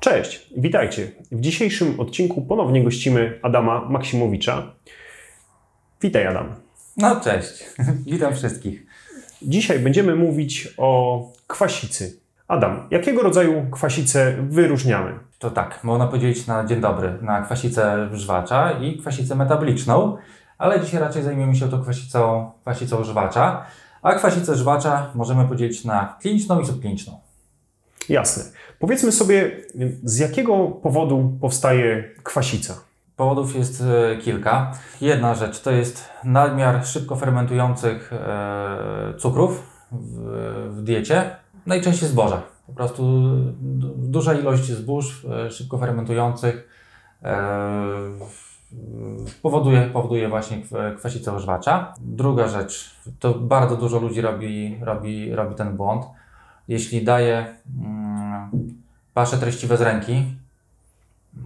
Cześć, 0.00 0.50
witajcie. 0.56 1.10
W 1.32 1.40
dzisiejszym 1.40 2.00
odcinku 2.00 2.42
ponownie 2.42 2.84
gościmy 2.84 3.38
Adama 3.42 3.88
Maksimowicza. 3.88 4.72
Witaj 6.02 6.26
Adam. 6.26 6.54
No 6.96 7.20
cześć, 7.20 7.64
witam 8.12 8.34
wszystkich. 8.34 8.86
Dzisiaj 9.42 9.78
będziemy 9.78 10.14
mówić 10.14 10.74
o 10.76 11.22
kwasicy. 11.46 12.20
Adam, 12.48 12.88
jakiego 12.90 13.22
rodzaju 13.22 13.66
kwasicę 13.70 14.36
wyróżniamy? 14.48 15.18
To 15.38 15.50
tak, 15.50 15.84
można 15.84 16.06
podzielić 16.06 16.46
na 16.46 16.64
dzień 16.64 16.80
dobry 16.80 17.18
na 17.22 17.42
kwasicę 17.42 18.08
żwacza 18.12 18.72
i 18.72 18.98
kwasicę 18.98 19.34
metaboliczną, 19.34 20.16
ale 20.58 20.80
dzisiaj 20.80 21.00
raczej 21.00 21.22
zajmiemy 21.22 21.54
się 21.54 21.68
to 21.68 21.78
kwasicą, 21.78 22.50
kwasicą 22.60 23.04
żwacza, 23.04 23.66
a 24.02 24.14
kwasicę 24.14 24.56
żwacza 24.56 25.10
możemy 25.14 25.48
podzielić 25.48 25.84
na 25.84 26.16
kliniczną 26.20 26.60
i 26.60 26.66
subkliniczną. 26.66 27.27
Jasne. 28.08 28.44
Powiedzmy 28.78 29.12
sobie, 29.12 29.56
z 30.04 30.18
jakiego 30.18 30.66
powodu 30.68 31.32
powstaje 31.40 32.04
kwasica? 32.22 32.74
Powodów 33.16 33.56
jest 33.56 33.82
e, 33.82 34.16
kilka. 34.16 34.72
Jedna 35.00 35.34
rzecz 35.34 35.60
to 35.60 35.70
jest 35.70 36.08
nadmiar 36.24 36.86
szybko 36.86 37.16
fermentujących 37.16 38.12
e, 38.12 39.14
cukrów 39.18 39.62
w, 39.92 40.82
diecie, 40.82 41.36
najczęściej 41.66 42.08
zboża. 42.08 42.42
Po 42.66 42.72
prostu 42.72 43.02
du- 43.60 43.94
duża 43.96 44.34
ilość 44.34 44.64
zbóż 44.64 45.24
e, 45.46 45.50
szybko 45.50 45.78
fermentujących 45.78 46.68
e, 47.22 47.38
powoduje, 49.42 49.90
powoduje 49.92 50.28
właśnie 50.28 50.56
kw- 50.62 50.96
kwasicę 50.96 51.32
ożwacza. 51.32 51.94
Druga 52.00 52.48
rzecz, 52.48 52.94
to 53.20 53.34
bardzo 53.34 53.76
dużo 53.76 53.98
ludzi 53.98 54.20
robi, 54.20 54.78
robi, 54.82 55.34
robi 55.34 55.54
ten 55.54 55.76
błąd. 55.76 56.04
Jeśli 56.68 57.04
daje 57.04 57.46
mm, 57.84 58.50
pasze 59.14 59.36
treściwe 59.38 59.76
z 59.76 59.80
ręki, 59.80 60.24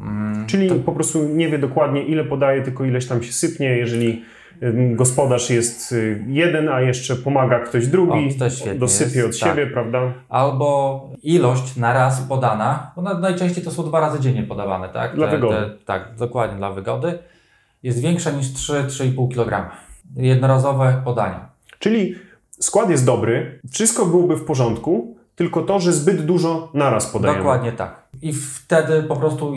mm, 0.00 0.46
Czyli 0.46 0.68
to- 0.68 0.74
po 0.74 0.92
prostu 0.92 1.28
nie 1.28 1.48
wie 1.48 1.58
dokładnie, 1.58 2.02
ile 2.04 2.24
podaje, 2.24 2.62
tylko 2.62 2.84
ileś 2.84 3.06
tam 3.06 3.22
się 3.22 3.32
sypnie. 3.32 3.66
Jeżeli 3.66 4.24
gospodarz 4.94 5.50
jest 5.50 5.92
y, 5.92 6.24
jeden, 6.28 6.68
a 6.68 6.80
jeszcze 6.80 7.16
pomaga 7.16 7.60
ktoś 7.60 7.86
drugi, 7.86 8.28
O, 8.74 8.78
dosypie 8.78 9.18
jest, 9.20 9.34
od 9.34 9.40
tak. 9.40 9.50
siebie, 9.50 9.66
prawda? 9.66 10.12
albo 10.28 11.10
ilość 11.22 11.76
na 11.76 11.92
raz 11.92 12.20
podana, 12.20 12.90
bo 12.96 13.02
na- 13.02 13.18
najczęściej 13.18 13.64
to 13.64 13.70
są 13.70 13.82
dwa 13.84 14.00
razy 14.00 14.20
dziennie 14.20 14.42
podawane, 14.42 14.88
tak? 14.88 15.14
Dla 15.14 15.26
wygody. 15.26 15.56
tak, 15.84 16.08
dokładnie 16.18 16.56
dla 16.56 16.72
wygody. 16.72 17.18
Jest 17.82 18.00
większa 18.00 18.30
niż 18.30 18.46
3-3,5 18.46 19.28
kg. 19.34 19.70
Jednorazowe 20.16 21.02
podania. 21.04 21.48
Czyli 21.78 22.14
skład 22.62 22.90
jest 22.90 23.06
dobry, 23.06 23.60
wszystko 23.70 24.06
byłoby 24.06 24.36
w 24.36 24.44
porządku, 24.44 25.16
tylko 25.34 25.62
to, 25.62 25.80
że 25.80 25.92
zbyt 25.92 26.26
dużo 26.26 26.70
naraz 26.74 27.06
podajemy. 27.06 27.38
Dokładnie 27.38 27.72
tak. 27.72 28.02
I 28.22 28.32
wtedy 28.32 29.02
po 29.02 29.16
prostu 29.16 29.52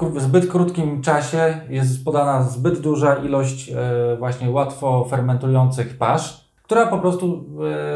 w 0.00 0.20
zbyt 0.20 0.50
krótkim 0.50 1.02
czasie 1.02 1.60
jest 1.68 2.04
podana 2.04 2.42
zbyt 2.42 2.80
duża 2.80 3.14
ilość 3.14 3.70
e, 3.70 4.16
właśnie 4.18 4.50
łatwo 4.50 5.06
fermentujących 5.10 5.98
pasz, 5.98 6.50
która 6.62 6.86
po 6.86 6.98
prostu 6.98 7.46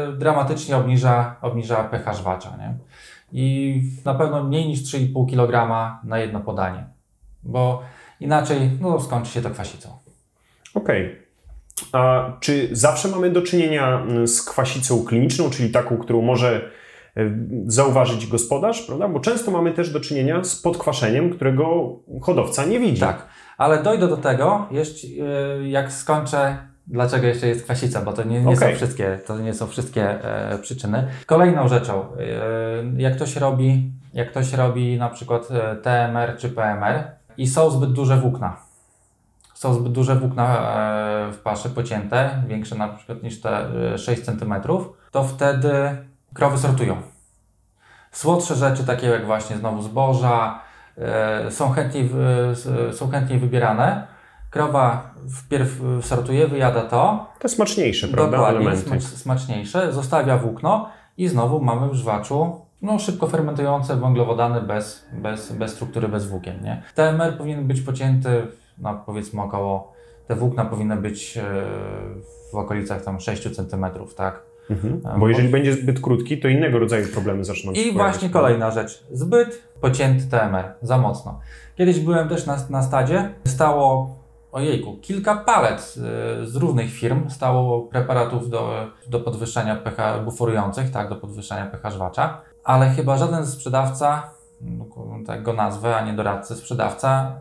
e, 0.09 0.17
dramatycznie 0.17 0.77
obniża, 0.77 1.35
obniża 1.41 1.83
pH 1.83 2.13
żwacza. 2.13 2.57
Nie? 2.57 2.73
I 3.31 3.81
na 4.05 4.13
pewno 4.13 4.43
mniej 4.43 4.67
niż 4.67 4.79
3,5 4.79 5.29
kg 5.29 5.69
na 6.03 6.19
jedno 6.19 6.39
podanie, 6.39 6.85
bo 7.43 7.81
inaczej 8.19 8.71
no, 8.81 8.99
skończy 8.99 9.31
się 9.31 9.41
to 9.41 9.49
kwasicą. 9.49 9.89
Okej. 10.73 11.24
A 11.91 12.31
czy 12.39 12.69
zawsze 12.71 13.07
mamy 13.07 13.29
do 13.29 13.41
czynienia 13.41 14.01
mm, 14.01 14.27
z 14.27 14.43
kwasicą 14.43 15.05
kliniczną, 15.05 15.49
czyli 15.49 15.69
taką, 15.69 15.97
którą 15.97 16.21
może 16.21 16.71
e, 17.17 17.31
zauważyć 17.67 18.27
gospodarz, 18.27 18.81
prawda? 18.81 19.07
Bo 19.07 19.19
często 19.19 19.51
mamy 19.51 19.71
też 19.71 19.89
do 19.89 19.99
czynienia 19.99 20.43
z 20.43 20.55
podkwaszeniem, 20.55 21.29
którego 21.29 21.95
hodowca 22.21 22.65
nie 22.65 22.79
widzi. 22.79 23.01
Tak, 23.01 23.27
ale 23.57 23.83
dojdę 23.83 24.07
do 24.07 24.17
tego, 24.17 24.67
jeszcze, 24.71 25.07
e, 25.07 25.69
jak 25.69 25.91
skończę, 25.91 26.57
dlaczego 26.87 27.27
jeszcze 27.27 27.47
jest 27.47 27.63
kwasica, 27.63 28.01
bo 28.01 28.13
to 28.13 28.23
nie, 28.23 28.41
nie, 28.41 28.53
Okej. 28.53 28.71
są, 28.71 28.75
wszystkie, 28.75 29.19
to 29.27 29.39
nie 29.39 29.53
są 29.53 29.67
wszystkie 29.67 30.23
e, 30.23 30.57
przyczyny. 30.61 31.07
Kolejną 31.25 31.67
rzeczą, 31.67 32.01
e, 32.01 33.01
jak 33.01 33.15
ktoś 33.15 33.35
robi, 33.35 33.91
jak 34.13 34.31
ktoś 34.31 34.53
robi 34.53 34.97
na 34.97 35.09
przykład 35.09 35.47
TMR 35.83 36.37
czy 36.37 36.49
PMR 36.49 37.03
i 37.37 37.47
są 37.47 37.69
zbyt 37.69 37.93
duże 37.93 38.17
włókna, 38.17 38.64
są 39.65 39.73
zbyt 39.73 39.91
duże 39.91 40.15
włókna 40.15 40.57
e, 40.57 41.31
w 41.31 41.37
paszy 41.37 41.69
pocięte, 41.69 42.43
większe 42.47 42.75
na 42.75 42.87
przykład 42.87 43.23
niż 43.23 43.41
te 43.41 43.67
e, 43.93 43.97
6 43.97 44.25
cm, 44.25 44.53
to 45.11 45.23
wtedy 45.23 45.73
krowy 46.33 46.57
sortują. 46.57 46.95
Słodsze 48.11 48.55
rzeczy, 48.55 48.83
takie 48.83 49.07
jak 49.07 49.25
właśnie 49.25 49.57
znowu 49.57 49.81
zboża, 49.81 50.59
e, 50.97 51.51
są, 51.51 51.71
chętniej, 51.71 52.09
są 52.91 53.09
chętniej 53.09 53.39
wybierane. 53.39 54.07
Krowa 54.49 55.11
wpierw 55.29 55.69
sortuje, 56.01 56.47
wyjada 56.47 56.81
to, 56.81 57.29
Te 57.39 57.49
smaczniejsze, 57.49 58.07
prawda? 58.07 58.37
dokładnie, 58.37 58.69
Elementy. 58.69 59.01
smaczniejsze, 59.01 59.93
zostawia 59.93 60.37
włókno 60.37 60.89
i 61.17 61.27
znowu 61.27 61.61
mamy 61.61 61.89
w 61.89 61.93
żwaczu 61.93 62.61
no, 62.81 62.99
szybko 62.99 63.27
fermentujące 63.27 63.95
węglowodany 63.95 64.61
bez, 64.61 65.05
bez, 65.13 65.51
bez 65.51 65.71
struktury, 65.71 66.07
bez 66.07 66.25
włókien. 66.25 66.63
Nie? 66.63 66.83
TMR 66.95 67.37
powinien 67.37 67.67
być 67.67 67.81
pocięty, 67.81 68.47
no, 68.77 69.03
powiedzmy 69.05 69.41
około, 69.41 69.91
te 70.27 70.35
włókna 70.35 70.65
powinny 70.65 70.95
być 70.95 71.37
e, 71.37 71.41
w 72.51 72.55
okolicach 72.55 73.03
tam 73.03 73.19
6 73.19 73.55
cm, 73.55 73.85
tak? 74.15 74.41
Mhm. 74.69 75.01
Bo- 75.01 75.19
Bo 75.19 75.27
jeżeli 75.27 75.49
będzie 75.49 75.73
zbyt 75.73 75.99
krótki, 76.01 76.39
to 76.39 76.47
innego 76.47 76.79
rodzaju 76.79 77.07
problemy 77.13 77.43
zaczną 77.43 77.73
się 77.75 77.81
I 77.81 77.83
pojawiać, 77.93 78.13
właśnie 78.13 78.29
kolejna 78.29 78.71
rzecz. 78.71 79.03
Zbyt 79.11 79.63
pocięty 79.81 80.25
TMR, 80.29 80.73
za 80.81 80.97
mocno. 80.97 81.39
Kiedyś 81.75 81.99
byłem 81.99 82.29
też 82.29 82.45
na, 82.45 82.57
na 82.69 82.81
stadzie, 82.83 83.29
stało, 83.47 84.15
ojejku, 84.51 84.97
kilka 85.01 85.35
palet 85.35 85.95
y, 86.43 86.47
z 86.47 86.55
różnych 86.55 86.91
firm, 86.91 87.29
stało 87.29 87.81
preparatów 87.81 88.49
do, 88.49 88.73
do 89.07 89.19
podwyższania 89.19 89.75
pH, 89.75 90.19
buforujących, 90.25 90.91
tak, 90.91 91.09
do 91.09 91.15
podwyższania 91.15 91.65
pH 91.65 91.91
żwacza, 91.91 92.41
ale 92.63 92.89
chyba 92.89 93.17
żaden 93.17 93.45
sprzedawca, 93.45 94.29
no, 94.61 94.85
tak 95.27 95.43
go 95.43 95.53
nazwę, 95.53 95.95
a 95.95 96.05
nie 96.05 96.13
doradcy, 96.13 96.55
sprzedawca 96.55 97.35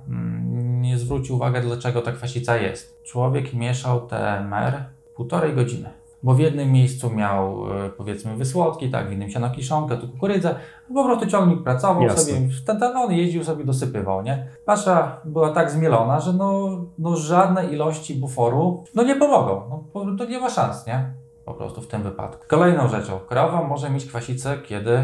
nie 1.05 1.09
zwrócił 1.09 1.37
uwagi, 1.37 1.61
dlaczego 1.61 2.03
ta 2.03 2.13
kwasica 2.13 2.57
jest. 2.57 3.03
Człowiek 3.03 3.55
mieszał 3.55 4.01
TMR 4.01 4.85
półtorej 5.17 5.55
godziny. 5.55 5.91
Bo 6.23 6.35
w 6.35 6.39
jednym 6.39 6.73
miejscu 6.73 7.11
miał 7.11 7.67
e, 7.73 7.91
powiedzmy 7.91 8.37
wysłodki, 8.37 8.91
tak, 8.91 9.09
w 9.09 9.13
innym 9.13 9.31
siano 9.31 9.51
kiszonkę, 9.51 9.97
tu 9.97 10.09
kukurydzę. 10.09 10.55
Po 10.95 11.05
prostu 11.05 11.27
ciągnik 11.27 11.63
pracował 11.63 12.03
Jasne. 12.03 12.35
sobie, 12.35 12.49
ten, 12.67 12.81
ten 12.81 12.97
on 12.97 13.13
jeździł 13.13 13.45
sobie, 13.45 13.65
dosypywał, 13.65 14.23
nie? 14.23 14.47
Pasza 14.65 15.21
była 15.25 15.51
tak 15.51 15.71
zmielona, 15.71 16.21
że 16.21 16.33
no, 16.33 16.69
no 16.99 17.17
żadne 17.17 17.67
ilości 17.67 18.15
buforu 18.15 18.85
no 18.95 19.03
nie 19.03 19.17
pomogą. 19.17 19.85
No, 19.95 20.17
to 20.19 20.25
nie 20.25 20.41
ma 20.41 20.51
szans, 20.51 20.87
nie? 20.87 21.13
Po 21.45 21.55
prostu 21.55 21.81
w 21.81 21.87
tym 21.87 22.03
wypadku. 22.03 22.45
Kolejną 22.49 22.89
rzeczą, 22.89 23.19
krowa 23.19 23.63
może 23.63 23.91
mieć 23.91 24.07
kwasicę, 24.07 24.59
kiedy 24.59 24.99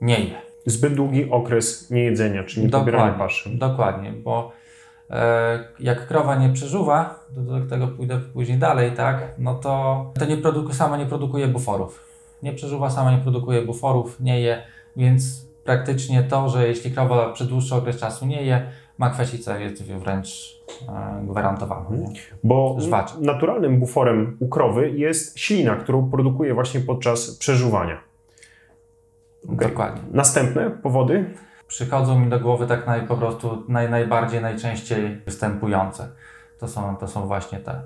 nie 0.00 0.20
je. 0.20 0.34
Zbyt 0.66 0.94
długi 0.94 1.30
okres 1.30 1.90
niejedzenia, 1.90 2.44
czyli 2.44 2.68
pobierania 2.68 3.12
paszy. 3.12 3.50
Dokładnie, 3.50 4.12
bo 4.12 4.52
jak 5.80 6.06
krowa 6.06 6.34
nie 6.36 6.48
przeżuwa, 6.48 7.24
do, 7.30 7.66
tego 7.66 7.88
pójdę 7.88 8.20
później 8.20 8.58
dalej, 8.58 8.92
tak, 8.92 9.34
no 9.38 9.54
to, 9.54 10.04
to 10.18 10.24
nie 10.24 10.36
produku, 10.36 10.72
sama 10.72 10.96
nie 10.96 11.06
produkuje 11.06 11.48
buforów. 11.48 12.04
Nie 12.42 12.52
przeżuwa, 12.52 12.90
sama 12.90 13.12
nie 13.12 13.18
produkuje 13.18 13.62
buforów, 13.62 14.20
nie 14.20 14.40
je, 14.40 14.62
więc 14.96 15.46
praktycznie 15.64 16.22
to, 16.22 16.48
że 16.48 16.68
jeśli 16.68 16.90
krowa 16.90 17.32
przez 17.32 17.48
dłuższy 17.48 17.74
okres 17.74 17.96
czasu 17.96 18.26
nie 18.26 18.42
je, 18.42 18.70
ma 18.98 19.10
kwasicę, 19.10 19.62
jest 19.62 19.84
wręcz 19.84 20.60
e, 20.88 21.26
gwarantowana. 21.26 21.96
Nie? 21.96 22.06
Bo 22.44 22.76
Żwacz. 22.78 23.14
naturalnym 23.20 23.80
buforem 23.80 24.36
u 24.40 24.48
krowy 24.48 24.90
jest 24.90 25.38
ślina, 25.38 25.76
którą 25.76 26.10
produkuje 26.10 26.54
właśnie 26.54 26.80
podczas 26.80 27.30
przeżuwania. 27.30 28.00
Okej. 29.44 29.68
Dokładnie. 29.68 30.02
Następne 30.12 30.70
powody? 30.70 31.24
Przychodzą 31.66 32.18
mi 32.18 32.28
do 32.28 32.40
głowy 32.40 32.66
tak 32.66 32.86
naj, 32.86 33.06
po 33.06 33.16
prostu 33.16 33.64
naj, 33.68 33.90
najbardziej, 33.90 34.42
najczęściej 34.42 35.16
występujące. 35.26 36.08
To 36.58 36.68
są, 36.68 36.96
to 36.96 37.08
są 37.08 37.26
właśnie 37.26 37.58
te. 37.60 37.82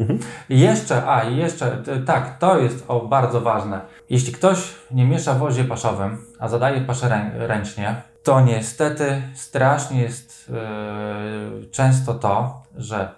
Mhm. 0.00 0.18
I 0.48 0.60
jeszcze, 0.60 1.06
a 1.06 1.22
i 1.22 1.36
jeszcze, 1.36 1.82
tak, 2.06 2.38
to 2.38 2.58
jest 2.58 2.84
o, 2.88 3.00
bardzo 3.00 3.40
ważne. 3.40 3.80
Jeśli 4.10 4.32
ktoś 4.32 4.74
nie 4.90 5.04
miesza 5.04 5.34
w 5.34 5.38
wozie 5.38 5.64
paszowym, 5.64 6.26
a 6.38 6.48
zadaje 6.48 6.80
paszę 6.80 7.08
rę, 7.08 7.30
ręcznie, 7.34 8.02
to 8.22 8.40
niestety 8.40 9.22
strasznie 9.34 10.02
jest 10.02 10.50
yy, 11.60 11.66
często 11.66 12.14
to, 12.14 12.62
że 12.76 13.14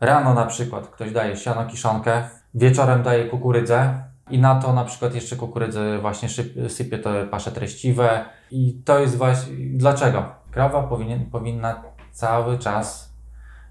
rano 0.00 0.34
na 0.34 0.46
przykład 0.46 0.86
ktoś 0.86 1.12
daje 1.12 1.36
siano 1.36 1.66
kiszonkę, 1.66 2.28
wieczorem 2.54 3.02
daje 3.02 3.24
kukurydzę 3.24 4.04
i 4.30 4.38
na 4.38 4.54
to 4.54 4.72
na 4.72 4.84
przykład 4.84 5.14
jeszcze 5.14 5.36
kukurydzy 5.36 5.98
właśnie 6.00 6.28
szyp, 6.28 6.54
sypie 6.68 6.98
te 6.98 7.26
pasze 7.26 7.52
treściwe 7.52 8.24
i 8.50 8.82
to 8.84 8.98
jest 8.98 9.16
właśnie, 9.16 9.54
dlaczego? 9.70 10.24
Krowa 10.50 10.82
powinien, 10.82 11.30
powinna 11.30 11.82
cały 12.12 12.58
czas 12.58 13.14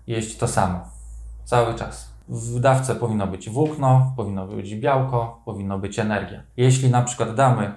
jeść 0.08 0.38
to 0.38 0.48
samo. 0.48 0.80
Cały 1.44 1.76
czas. 1.76 2.14
W 2.30 2.60
dawce 2.60 2.96
powinno 2.96 3.28
być 3.28 3.50
włókno, 3.50 4.14
powinno 4.18 4.48
być 4.48 4.76
białko, 4.76 5.42
powinno 5.46 5.80
być 5.80 6.00
energia. 6.00 6.44
Jeśli 6.58 6.90
na 6.90 7.02
przykład 7.02 7.36
damy 7.36 7.76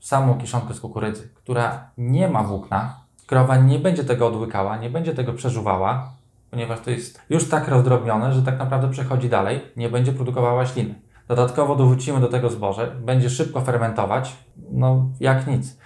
samą 0.00 0.38
kiszonkę 0.38 0.74
z 0.74 0.80
kukurydzy, 0.80 1.28
która 1.34 1.90
nie 1.98 2.28
ma 2.28 2.42
włókna, 2.42 2.96
krowa 3.26 3.56
nie 3.56 3.78
będzie 3.78 4.04
tego 4.04 4.26
odłykała, 4.26 4.76
nie 4.76 4.90
będzie 4.90 5.14
tego 5.14 5.32
przeżuwała, 5.32 6.12
ponieważ 6.50 6.80
to 6.80 6.90
jest 6.90 7.22
już 7.30 7.48
tak 7.48 7.68
rozdrobnione, 7.68 8.32
że 8.32 8.42
tak 8.42 8.58
naprawdę 8.58 8.90
przechodzi 8.90 9.28
dalej, 9.28 9.60
nie 9.76 9.88
będzie 9.88 10.12
produkowała 10.12 10.66
śliny. 10.66 10.94
Dodatkowo 11.28 11.76
dorzucimy 11.76 12.20
do 12.20 12.28
tego 12.28 12.50
zboże, 12.50 12.86
będzie 13.00 13.30
szybko 13.30 13.60
fermentować, 13.60 14.36
no 14.70 15.08
jak 15.20 15.46
nic. 15.46 15.78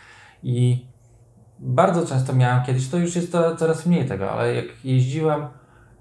I 0.43 0.87
bardzo 1.59 2.07
często 2.07 2.33
miałem 2.33 2.65
kiedyś, 2.65 2.89
to 2.89 2.97
już 2.97 3.17
jest 3.17 3.33
coraz 3.59 3.87
mniej 3.87 4.07
tego, 4.07 4.31
ale 4.31 4.55
jak 4.55 4.65
jeździłem 4.85 5.47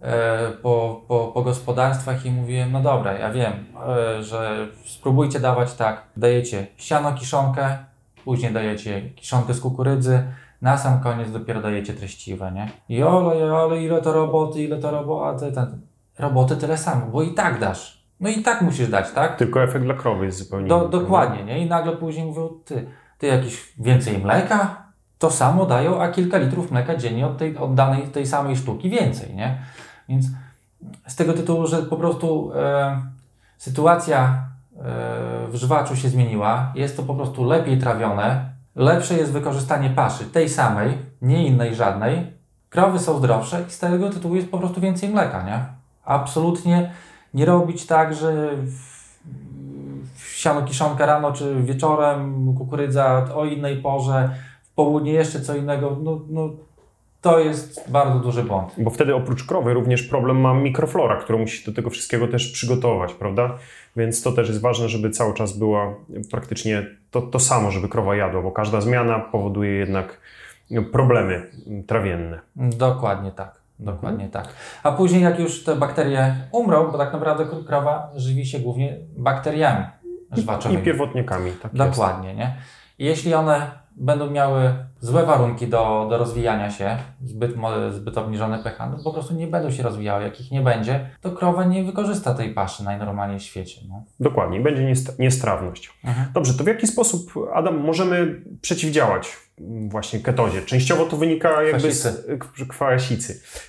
e, 0.02 0.52
po, 0.52 1.02
po, 1.08 1.32
po 1.34 1.42
gospodarstwach 1.42 2.26
i 2.26 2.32
mówiłem, 2.32 2.72
no 2.72 2.82
dobra, 2.82 3.14
ja 3.14 3.32
wiem, 3.32 3.54
e, 3.88 4.24
że 4.24 4.68
spróbujcie 4.86 5.40
dawać 5.40 5.74
tak, 5.74 6.04
dajecie 6.18 6.68
siano 6.78 7.14
kiszonkę, 7.14 7.78
później 8.26 8.54
dajecie 8.54 9.02
kiszonkę 9.16 9.54
z 9.54 9.62
kukurydzy, 9.62 10.24
na 10.62 10.78
sam 10.78 11.00
koniec 11.00 11.32
dopiero 11.32 11.62
dajecie 11.62 11.94
treściwe, 11.94 12.52
nie? 12.52 12.72
I 12.90 13.04
ole, 13.04 13.56
ale 13.56 13.84
ile 13.84 14.02
to 14.02 14.14
roboty, 14.14 14.64
ile 14.64 14.78
to 14.78 14.92
roboty, 14.92 15.52
ten, 15.52 15.82
roboty 16.20 16.56
tyle 16.56 16.78
samo, 16.78 17.06
bo 17.06 17.22
i 17.24 17.34
tak 17.34 17.60
dasz. 17.60 17.97
No 18.20 18.30
i 18.30 18.42
tak 18.42 18.62
musisz 18.62 18.90
dać, 18.90 19.12
tak? 19.12 19.36
Tylko 19.36 19.64
efekt 19.64 19.86
dla 19.86 19.94
krowy 19.94 20.26
jest 20.26 20.38
zupełnie 20.38 20.68
Do, 20.68 20.82
inny. 20.82 20.90
dokładnie, 20.90 21.44
nie? 21.44 21.60
I 21.60 21.70
nagle 21.70 21.92
później 21.98 22.26
mówią, 22.26 22.50
ty, 22.66 22.88
ty 23.18 23.28
jakieś 23.28 23.74
więcej 23.80 24.18
mleka? 24.18 24.88
To 25.20 25.32
samo 25.32 25.66
dają, 25.66 26.02
a 26.02 26.08
kilka 26.12 26.38
litrów 26.38 26.72
mleka 26.72 26.96
dziennie 26.96 27.28
od 27.28 27.38
tej 27.38 27.58
od 27.58 27.76
danej 27.76 28.08
tej 28.08 28.26
samej 28.26 28.58
sztuki 28.58 28.90
więcej, 28.90 29.36
nie? 29.36 29.58
Więc 30.10 30.26
z 31.08 31.16
tego 31.16 31.34
tytułu, 31.34 31.68
że 31.68 31.78
po 31.78 31.98
prostu 31.98 32.52
e, 32.56 33.02
sytuacja 33.58 34.20
e, 34.24 34.82
w 35.48 35.56
żwaczu 35.56 35.96
się 35.96 36.10
zmieniła, 36.10 36.72
jest 36.76 36.98
to 36.98 37.04
po 37.04 37.16
prostu 37.16 37.44
lepiej 37.44 37.78
trawione, 37.78 38.50
lepsze 38.76 39.14
jest 39.18 39.32
wykorzystanie 39.32 39.90
paszy, 39.90 40.26
tej 40.26 40.50
samej, 40.50 40.98
nie 41.22 41.48
innej 41.48 41.76
żadnej, 41.76 42.34
krowy 42.70 43.00
są 43.00 43.18
zdrowsze 43.18 43.64
i 43.68 43.72
z 43.72 43.80
tego 43.80 44.10
tytułu 44.10 44.36
jest 44.36 44.52
po 44.52 44.58
prostu 44.58 44.82
więcej 44.82 45.10
mleka, 45.10 45.44
nie? 45.44 45.66
Absolutnie 46.06 46.92
nie 47.38 47.46
robić 47.46 47.86
tak, 47.86 48.16
że 48.16 48.50
siano 50.36 50.62
kiszonka 50.62 51.06
rano 51.06 51.32
czy 51.34 51.56
wieczorem, 51.64 52.54
kukurydza 52.58 53.30
o 53.36 53.46
innej 53.46 53.82
porze, 53.82 54.30
w 54.64 54.74
południe 54.76 55.12
jeszcze 55.12 55.42
co 55.42 55.56
innego, 55.56 55.98
no, 56.04 56.22
no 56.30 56.50
to 57.22 57.40
jest 57.40 57.92
bardzo 57.92 58.20
duży 58.20 58.44
błąd. 58.44 58.76
Bo 58.78 58.90
wtedy 58.90 59.16
oprócz 59.16 59.44
krowy 59.44 59.74
również 59.74 60.04
problem 60.04 60.42
ma 60.42 60.54
mikroflora, 60.54 61.16
która 61.16 61.40
musi 61.40 61.66
do 61.66 61.74
tego 61.74 61.90
wszystkiego 61.90 62.28
też 62.28 62.52
przygotować, 62.52 63.14
prawda? 63.14 63.58
Więc 63.96 64.22
to 64.22 64.32
też 64.32 64.48
jest 64.48 64.62
ważne, 64.62 64.90
żeby 64.90 65.10
cały 65.10 65.34
czas 65.34 65.58
była 65.58 65.94
praktycznie 66.32 66.86
to, 67.12 67.22
to 67.22 67.40
samo, 67.40 67.72
żeby 67.72 67.90
krowa 67.90 68.16
jadła, 68.16 68.42
bo 68.42 68.52
każda 68.52 68.82
zmiana 68.82 69.20
powoduje 69.20 69.72
jednak 69.72 70.18
problemy 70.92 71.52
trawienne. 71.88 72.40
Dokładnie 72.56 73.32
tak. 73.32 73.67
Dokładnie 73.80 74.30
tak. 74.30 74.48
A 74.84 74.92
później 74.92 75.22
jak 75.22 75.40
już 75.40 75.64
te 75.64 75.76
bakterie 75.76 76.36
umrą, 76.52 76.92
bo 76.92 76.98
tak 76.98 77.14
naprawdę 77.14 77.46
krowa 77.68 78.12
żywi 78.16 78.46
się 78.46 78.60
głównie 78.60 78.98
bakteriami 79.18 79.86
I 80.38 80.42
żwaczowymi. 80.42 80.84
pierwotnikami. 80.84 81.52
Tak 81.52 81.74
Dokładnie, 81.74 82.36
nie? 82.36 82.56
I 83.00 83.06
jeśli 83.06 83.34
one 83.34 83.72
będą 83.98 84.32
miały 84.32 84.74
złe 85.00 85.26
warunki 85.26 85.68
do, 85.68 86.08
do 86.10 86.18
rozwijania 86.18 86.72
się, 86.72 86.98
zbyt, 87.24 87.52
zbyt 87.92 88.18
obniżone 88.18 88.60
pH, 88.64 88.90
no 88.92 89.04
po 89.04 89.14
prostu 89.14 89.34
nie 89.34 89.48
będą 89.48 89.72
się 89.72 89.84
rozwijały. 89.84 90.24
Jak 90.24 90.40
ich 90.42 90.52
nie 90.52 90.62
będzie, 90.62 91.10
to 91.22 91.32
krowa 91.32 91.66
nie 91.66 91.84
wykorzysta 91.84 92.34
tej 92.34 92.54
paszy 92.54 92.84
najnormalniej 92.84 93.40
w 93.40 93.44
świecie. 93.44 93.82
No. 93.90 94.04
Dokładnie, 94.20 94.60
będzie 94.60 94.84
niest- 94.84 95.20
niestrawność. 95.20 95.94
Mhm. 96.04 96.28
Dobrze, 96.34 96.54
to 96.54 96.64
w 96.64 96.68
jaki 96.68 96.88
sposób, 96.88 97.34
Adam, 97.54 97.78
możemy 97.78 98.42
przeciwdziałać 98.62 99.38
właśnie 99.90 100.20
ketozie? 100.20 100.62
Częściowo 100.62 101.06
to 101.06 101.18
wynika 101.18 101.64
jakby 101.64 101.92
z. 101.92 102.28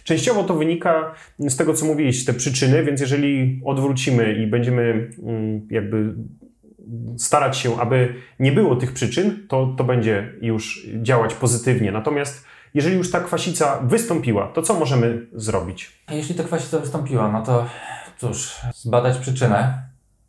Częściowo 0.04 0.44
to 0.44 0.54
wynika 0.54 1.14
z 1.38 1.56
tego, 1.56 1.74
co 1.74 1.86
mówiłeś, 1.86 2.24
te 2.24 2.32
przyczyny, 2.32 2.84
więc 2.84 3.00
jeżeli 3.00 3.62
odwrócimy 3.64 4.32
i 4.32 4.46
będziemy 4.46 5.10
mm, 5.22 5.68
jakby 5.70 6.14
starać 7.16 7.56
się, 7.56 7.80
aby 7.80 8.14
nie 8.38 8.52
było 8.52 8.76
tych 8.76 8.92
przyczyn, 8.92 9.46
to, 9.48 9.74
to 9.76 9.84
będzie 9.84 10.32
już 10.40 10.86
działać 11.02 11.34
pozytywnie. 11.34 11.92
Natomiast 11.92 12.44
jeżeli 12.74 12.96
już 12.96 13.10
ta 13.10 13.20
kwasica 13.20 13.80
wystąpiła, 13.82 14.46
to 14.46 14.62
co 14.62 14.74
możemy 14.74 15.26
zrobić? 15.32 16.02
Jeśli 16.10 16.34
ta 16.34 16.44
kwasica 16.44 16.78
wystąpiła, 16.78 17.28
no 17.28 17.42
to 17.42 17.66
cóż, 18.18 18.56
zbadać 18.74 19.18
przyczynę 19.18 19.82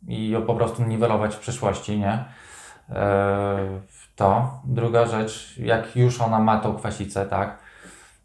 i 0.08 0.30
ją 0.30 0.42
po 0.42 0.54
prostu 0.54 0.82
niwelować 0.84 1.34
w 1.34 1.38
przyszłości, 1.38 1.98
nie? 1.98 2.24
Eee, 2.88 3.80
to. 4.16 4.60
Druga 4.64 5.06
rzecz, 5.06 5.54
jak 5.58 5.96
już 5.96 6.20
ona 6.20 6.38
ma 6.38 6.60
tą 6.60 6.74
kwasicę, 6.74 7.26
tak? 7.26 7.58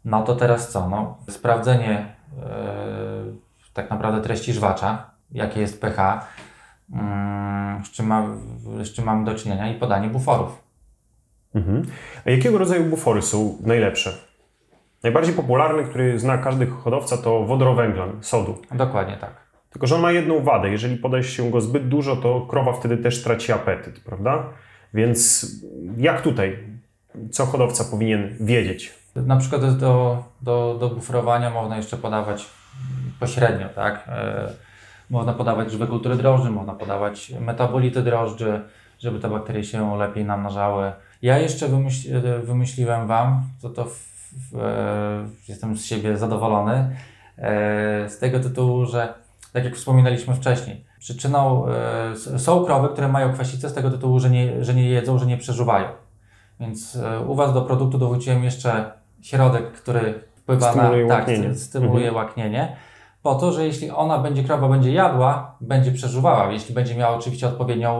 No 0.04 0.22
to 0.22 0.36
teraz 0.36 0.70
co? 0.70 0.88
No, 0.88 1.18
sprawdzenie 1.30 1.98
eee, 1.98 2.46
tak 3.72 3.90
naprawdę 3.90 4.20
treści 4.22 4.52
żwacza, 4.52 5.10
jakie 5.32 5.60
jest 5.60 5.80
pH, 5.80 6.26
z, 7.84 7.90
czym 7.90 8.06
ma, 8.06 8.26
z 8.82 8.92
czym 8.92 9.04
mamy 9.04 9.24
do 9.24 9.34
czynienia 9.34 9.70
i 9.70 9.78
podanie 9.78 10.08
buforów. 10.08 10.62
Mhm. 11.54 11.82
A 12.26 12.30
jakiego 12.30 12.58
rodzaju 12.58 12.84
bufory 12.84 13.22
są 13.22 13.58
najlepsze? 13.60 14.12
Najbardziej 15.02 15.34
popularny, 15.34 15.84
który 15.84 16.18
zna 16.18 16.38
każdy 16.38 16.66
hodowca, 16.66 17.16
to 17.16 17.44
wodorowęglan, 17.44 18.18
sodu. 18.20 18.58
Dokładnie 18.74 19.16
tak. 19.16 19.46
Tylko, 19.70 19.86
że 19.86 19.94
on 19.94 20.00
ma 20.00 20.12
jedną 20.12 20.42
wadę. 20.42 20.70
Jeżeli 20.70 20.96
poda 20.96 21.22
się 21.22 21.50
go 21.50 21.60
zbyt 21.60 21.88
dużo, 21.88 22.16
to 22.16 22.40
krowa 22.40 22.72
wtedy 22.72 22.96
też 22.96 23.22
traci 23.22 23.52
apetyt, 23.52 24.00
prawda? 24.00 24.44
Więc 24.94 25.50
jak 25.96 26.22
tutaj? 26.22 26.58
Co 27.30 27.46
hodowca 27.46 27.84
powinien 27.84 28.36
wiedzieć? 28.40 28.94
Na 29.16 29.36
przykład 29.36 29.78
do, 29.78 30.24
do, 30.42 30.76
do 30.80 30.88
buforowania 30.88 31.50
można 31.50 31.76
jeszcze 31.76 31.96
podawać 31.96 32.46
pośrednio, 33.20 33.68
tak? 33.68 34.08
Można 35.10 35.32
podawać 35.32 35.70
żywe 35.72 35.86
kultury 35.86 36.16
drożdży, 36.16 36.50
można 36.50 36.72
podawać 36.72 37.32
metabolity 37.40 38.02
drożdży, 38.02 38.60
żeby 38.98 39.18
te 39.18 39.28
bakterie 39.28 39.64
się 39.64 39.96
lepiej 39.96 40.24
namnażały. 40.24 40.92
Ja 41.22 41.38
jeszcze 41.38 41.68
wymyśl, 41.68 42.20
wymyśliłem 42.42 43.06
Wam, 43.06 43.42
to 43.62 43.70
to 43.70 43.84
w, 43.84 43.98
w, 44.52 44.58
e, 44.58 45.28
jestem 45.48 45.76
z 45.76 45.84
siebie 45.84 46.16
zadowolony, 46.16 46.96
e, 47.38 48.08
z 48.08 48.18
tego 48.18 48.40
tytułu, 48.40 48.86
że 48.86 49.14
tak 49.52 49.64
jak 49.64 49.76
wspominaliśmy 49.76 50.34
wcześniej, 50.34 50.84
przyczyną 50.98 51.66
e, 51.68 52.38
są 52.38 52.64
krowy, 52.64 52.88
które 52.88 53.08
mają 53.08 53.32
kwasicę 53.32 53.68
z 53.68 53.74
tego 53.74 53.90
tytułu, 53.90 54.20
że 54.20 54.30
nie, 54.30 54.64
że 54.64 54.74
nie 54.74 54.88
jedzą, 54.88 55.18
że 55.18 55.26
nie 55.26 55.36
przeżuwają. 55.36 55.88
Więc 56.60 56.96
e, 56.96 57.20
u 57.20 57.34
Was 57.34 57.54
do 57.54 57.62
produktu 57.62 57.98
dorzuciłem 57.98 58.44
jeszcze 58.44 58.92
środek, 59.22 59.72
który 59.72 60.14
wpływa 60.36 60.72
Stymuluje 60.72 61.06
na 61.06 61.08
tak, 61.08 61.18
łaknienie. 61.28 61.54
stymuluje 61.54 62.12
łaknienie, 62.12 62.76
po 63.26 63.34
to, 63.34 63.52
że 63.52 63.66
jeśli 63.66 63.90
ona 63.90 64.18
będzie, 64.18 64.44
krowa 64.44 64.68
będzie 64.68 64.92
jadła, 64.92 65.56
będzie 65.60 65.92
przeżuwała, 65.92 66.52
jeśli 66.52 66.74
będzie 66.74 66.94
miała 66.94 67.16
oczywiście 67.16 67.48
odpowiednią 67.48 67.92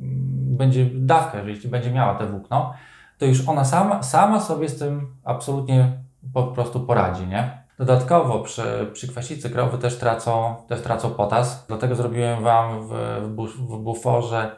mm, 0.00 0.56
będzie 0.56 0.86
dawkę, 0.92 1.44
że 1.44 1.50
jeśli 1.50 1.70
będzie 1.70 1.90
miała 1.90 2.14
te 2.14 2.26
włókno, 2.26 2.72
to 3.18 3.24
już 3.24 3.48
ona 3.48 3.64
sama, 3.64 4.02
sama 4.02 4.40
sobie 4.40 4.68
z 4.68 4.78
tym 4.78 5.16
absolutnie 5.24 5.92
po 6.34 6.42
prostu 6.42 6.80
poradzi, 6.80 7.26
nie? 7.26 7.62
Dodatkowo 7.78 8.38
przy, 8.38 8.90
przy 8.92 9.08
kwasicy 9.08 9.50
krowy 9.50 9.78
też 9.78 9.98
tracą, 9.98 10.54
też 10.68 10.82
tracą 10.82 11.10
potas, 11.10 11.64
dlatego 11.68 11.94
zrobiłem 11.94 12.42
Wam 12.42 12.88
w, 12.88 12.92
w, 13.22 13.28
bu- 13.28 13.46
w 13.46 13.78
buforze 13.82 14.56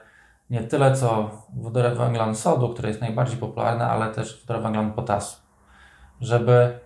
nie 0.50 0.60
tyle 0.60 0.96
co 0.96 1.30
wodorowęglan 1.56 2.34
sodu, 2.34 2.68
który 2.68 2.88
jest 2.88 3.00
najbardziej 3.00 3.38
popularny, 3.38 3.84
ale 3.84 4.14
też 4.14 4.40
wodorowęglan 4.40 4.92
potasu, 4.92 5.36
żeby 6.20 6.78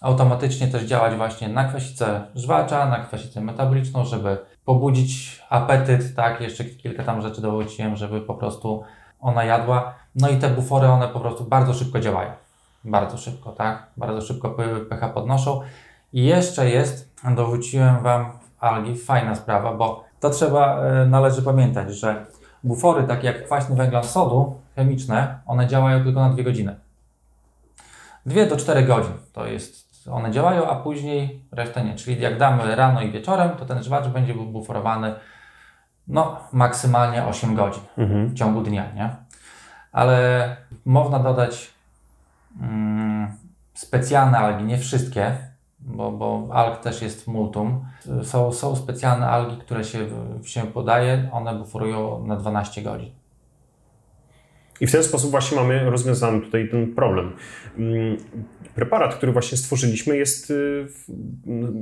automatycznie 0.00 0.68
też 0.68 0.82
działać 0.82 1.14
właśnie 1.14 1.48
na 1.48 1.64
kwasicę 1.64 2.20
żwacza, 2.34 2.86
na 2.86 2.98
kwasicę 2.98 3.40
metaboliczną, 3.40 4.04
żeby 4.04 4.38
pobudzić 4.64 5.42
apetyt, 5.50 6.14
tak, 6.16 6.40
jeszcze 6.40 6.64
kilka 6.64 7.04
tam 7.04 7.22
rzeczy 7.22 7.40
dorzuciłem, 7.40 7.96
żeby 7.96 8.20
po 8.20 8.34
prostu 8.34 8.82
ona 9.20 9.44
jadła. 9.44 9.94
No 10.14 10.28
i 10.28 10.36
te 10.36 10.50
bufory, 10.50 10.86
one 10.88 11.08
po 11.08 11.20
prostu 11.20 11.44
bardzo 11.44 11.74
szybko 11.74 12.00
działają. 12.00 12.30
Bardzo 12.84 13.18
szybko, 13.18 13.52
tak? 13.52 13.86
Bardzo 13.96 14.20
szybko 14.20 14.50
pH 14.90 15.08
podnoszą. 15.08 15.60
I 16.12 16.24
jeszcze 16.24 16.70
jest, 16.70 17.14
dorzuciłem 17.36 18.02
Wam 18.02 18.32
algi, 18.60 18.96
fajna 18.96 19.34
sprawa, 19.34 19.74
bo 19.74 20.04
to 20.20 20.30
trzeba, 20.30 20.80
e, 20.80 21.06
należy 21.06 21.42
pamiętać, 21.42 21.94
że 21.94 22.26
bufory, 22.64 23.04
takie 23.04 23.26
jak 23.26 23.44
kwaśny 23.44 23.76
węglan 23.76 24.04
sodu 24.04 24.60
chemiczne, 24.76 25.40
one 25.46 25.66
działają 25.66 26.04
tylko 26.04 26.20
na 26.20 26.30
2 26.30 26.42
godziny. 26.42 26.76
2 28.26 28.46
do 28.46 28.56
4 28.56 28.82
godzin 28.82 29.12
to 29.32 29.46
jest, 29.46 29.89
one 30.10 30.30
działają, 30.30 30.70
a 30.70 30.76
później 30.76 31.44
resztę 31.52 31.84
nie. 31.84 31.94
Czyli 31.94 32.20
jak 32.20 32.38
damy 32.38 32.76
rano 32.76 33.02
i 33.02 33.10
wieczorem, 33.10 33.50
to 33.50 33.64
ten 33.64 33.82
żwacz 33.82 34.08
będzie 34.08 34.34
był 34.34 34.46
buforowany 34.46 35.14
no, 36.08 36.36
maksymalnie 36.52 37.24
8 37.26 37.54
godzin 37.54 37.82
Mhm. 37.98 38.28
w 38.28 38.34
ciągu 38.34 38.60
dnia, 38.62 38.92
nie? 38.94 39.16
Ale 39.92 40.56
można 40.84 41.18
dodać 41.18 41.70
mm, 42.60 43.28
specjalne 43.74 44.38
algi, 44.38 44.64
nie 44.64 44.78
wszystkie, 44.78 45.36
bo, 45.80 46.12
bo 46.12 46.48
alg 46.52 46.80
też 46.80 47.02
jest 47.02 47.26
multum. 47.28 47.84
Są, 48.22 48.52
są 48.52 48.76
specjalne 48.76 49.28
algi, 49.28 49.56
które 49.56 49.84
się, 49.84 49.98
się 50.44 50.62
podaje, 50.62 51.28
one 51.32 51.54
buforują 51.54 52.26
na 52.26 52.36
12 52.36 52.82
godzin. 52.82 53.10
I 54.80 54.86
w 54.86 54.92
ten 54.92 55.02
sposób 55.02 55.30
właśnie 55.30 55.56
mamy 55.56 55.90
rozwiązany 55.90 56.40
tutaj 56.40 56.68
ten 56.68 56.94
problem. 56.94 57.32
Mm, 57.78 58.16
preparat, 58.74 59.14
który 59.14 59.32
właśnie 59.32 59.58
stworzyliśmy 59.58 60.16
jest 60.16 60.50
y, 60.50 60.86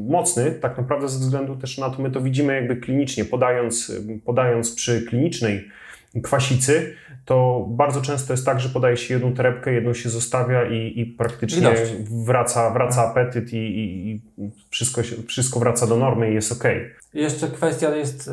mocny, 0.09 0.53
tak 0.53 0.79
naprawdę 0.79 1.09
ze 1.09 1.19
względu 1.19 1.57
też 1.57 1.79
na 1.79 1.91
to, 1.91 2.03
my 2.03 2.11
to 2.11 2.21
widzimy 2.21 2.55
jakby 2.55 2.77
klinicznie, 2.77 3.25
podając, 3.25 3.93
podając 4.25 4.75
przy 4.75 5.03
klinicznej 5.03 5.69
kwasicy, 6.23 6.95
to 7.25 7.67
bardzo 7.69 8.03
często 8.03 8.33
jest 8.33 8.47
tak, 8.47 8.61
że 8.61 8.69
podaje 8.69 8.97
się 8.97 9.15
jedną 9.15 9.35
torebkę, 9.35 9.73
jedną 9.73 9.95
się 9.95 10.09
zostawia 10.09 10.69
i, 10.69 11.01
i 11.01 11.07
praktycznie 11.07 11.75
wraca, 12.25 12.71
wraca 12.71 13.11
apetyt 13.11 13.53
i, 13.53 13.57
i, 13.57 14.11
i, 14.15 14.21
wszystko, 14.71 15.03
wszystko 15.27 15.61
wraca 15.61 15.87
do 15.87 15.97
normy 15.97 16.31
i 16.31 16.35
jest 16.35 16.53
ok. 16.53 16.65
Jeszcze 17.15 17.49
kwestia 17.49 17.97
jest 17.97 18.27
yy, 18.27 18.33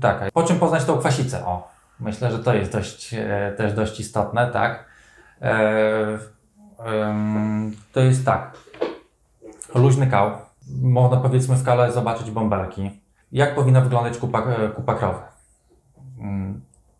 taka, 0.00 0.30
po 0.30 0.42
czym 0.42 0.58
poznać 0.58 0.84
tą 0.84 0.98
kwasicę? 0.98 1.44
O, 1.44 1.73
myślę, 2.04 2.30
że 2.30 2.38
to 2.38 2.54
jest 2.54 2.72
dość, 2.72 3.12
yy, 3.12 3.54
też 3.56 3.72
dość 3.72 4.00
istotne, 4.00 4.50
tak? 4.50 4.84
Yy, 5.40 5.48
to 7.92 8.00
jest 8.00 8.24
tak, 8.24 8.56
luźny 9.74 10.06
kał, 10.06 10.30
można 10.82 11.16
powiedzmy 11.16 11.56
w 11.56 11.64
kale 11.64 11.92
zobaczyć 11.92 12.30
bąbelki. 12.30 12.90
Jak 13.32 13.54
powinna 13.54 13.80
wyglądać 13.80 14.18
kupa, 14.18 14.42
kupa 14.74 14.94
krowy? 14.94 15.20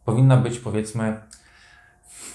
powinna 0.04 0.36
być 0.36 0.58
powiedzmy, 0.58 1.20